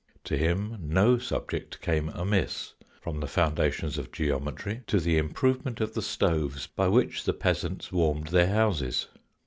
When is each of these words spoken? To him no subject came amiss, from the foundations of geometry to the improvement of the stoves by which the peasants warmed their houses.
To 0.23 0.35
him 0.35 0.77
no 0.81 1.19
subject 1.19 1.79
came 1.79 2.09
amiss, 2.09 2.73
from 3.01 3.19
the 3.19 3.27
foundations 3.27 3.99
of 3.99 4.11
geometry 4.11 4.81
to 4.87 4.99
the 4.99 5.19
improvement 5.19 5.79
of 5.79 5.93
the 5.93 6.01
stoves 6.01 6.65
by 6.65 6.87
which 6.87 7.23
the 7.23 7.33
peasants 7.33 7.91
warmed 7.91 8.29
their 8.29 8.47
houses. 8.47 9.09